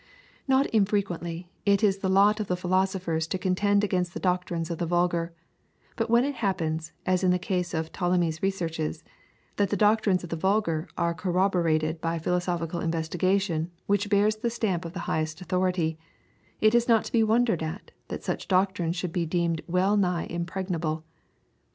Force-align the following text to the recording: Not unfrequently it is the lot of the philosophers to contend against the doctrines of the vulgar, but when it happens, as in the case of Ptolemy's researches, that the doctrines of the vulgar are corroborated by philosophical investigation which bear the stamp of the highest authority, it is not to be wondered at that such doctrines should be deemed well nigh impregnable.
Not 0.47 0.65
unfrequently 0.73 1.51
it 1.63 1.83
is 1.83 1.99
the 1.99 2.09
lot 2.09 2.39
of 2.39 2.47
the 2.47 2.55
philosophers 2.57 3.27
to 3.27 3.37
contend 3.37 3.83
against 3.83 4.15
the 4.15 4.19
doctrines 4.19 4.71
of 4.71 4.79
the 4.79 4.87
vulgar, 4.87 5.31
but 5.95 6.09
when 6.09 6.25
it 6.25 6.33
happens, 6.33 6.91
as 7.05 7.23
in 7.23 7.29
the 7.29 7.37
case 7.37 7.71
of 7.71 7.91
Ptolemy's 7.91 8.41
researches, 8.41 9.03
that 9.57 9.69
the 9.69 9.77
doctrines 9.77 10.23
of 10.23 10.31
the 10.31 10.35
vulgar 10.35 10.87
are 10.97 11.13
corroborated 11.13 12.01
by 12.01 12.17
philosophical 12.17 12.79
investigation 12.79 13.69
which 13.85 14.09
bear 14.09 14.31
the 14.31 14.49
stamp 14.49 14.85
of 14.85 14.93
the 14.93 15.01
highest 15.05 15.39
authority, 15.39 15.99
it 16.61 16.73
is 16.73 16.87
not 16.87 17.05
to 17.05 17.11
be 17.11 17.21
wondered 17.21 17.61
at 17.61 17.91
that 18.07 18.23
such 18.23 18.47
doctrines 18.47 18.95
should 18.95 19.13
be 19.13 19.27
deemed 19.27 19.61
well 19.67 19.95
nigh 19.97 20.25
impregnable. 20.31 21.03